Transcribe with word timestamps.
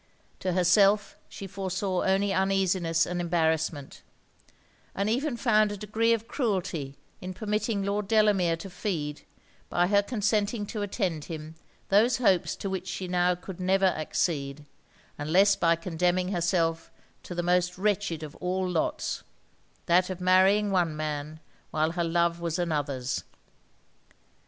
To 0.39 0.53
herself 0.53 1.15
she 1.29 1.45
foresaw 1.45 2.01
only 2.03 2.33
uneasiness 2.33 3.05
and 3.05 3.21
embarrassment; 3.21 4.01
and 4.95 5.07
even 5.07 5.37
found 5.37 5.71
a 5.71 5.77
degree 5.77 6.11
of 6.11 6.27
cruelty 6.27 6.95
in 7.21 7.35
permitting 7.35 7.83
Lord 7.83 8.07
Delamere 8.07 8.57
to 8.57 8.69
feed, 8.71 9.21
by 9.69 9.85
her 9.85 10.01
consenting 10.01 10.65
to 10.65 10.81
attend 10.81 11.25
him, 11.25 11.53
those 11.89 12.17
hopes 12.17 12.55
to 12.55 12.67
which 12.67 12.87
she 12.87 13.07
now 13.07 13.35
could 13.35 13.59
never 13.59 13.85
accede, 13.95 14.65
unless 15.19 15.55
by 15.55 15.75
condemning 15.75 16.29
herself 16.29 16.89
to 17.21 17.35
the 17.35 17.43
most 17.43 17.77
wretched 17.77 18.23
of 18.23 18.35
all 18.37 18.67
lots 18.67 19.21
that 19.85 20.09
of 20.09 20.19
marrying 20.19 20.71
one 20.71 20.97
man 20.97 21.39
while 21.69 21.91
her 21.91 22.03
love 22.03 22.39
was 22.39 22.57
another's. 22.57 23.23